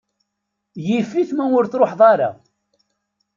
[0.85, 2.29] Yif-it ma ur truḥeḍ ara.